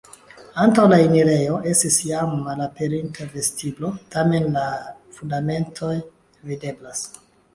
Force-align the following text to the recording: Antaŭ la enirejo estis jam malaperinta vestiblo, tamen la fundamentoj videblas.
Antaŭ 0.61 0.85
la 0.91 0.97
enirejo 1.07 1.57
estis 1.71 1.97
jam 2.11 2.31
malaperinta 2.47 3.27
vestiblo, 3.35 3.91
tamen 4.15 4.49
la 4.55 4.65
fundamentoj 5.19 5.93
videblas. 6.53 7.07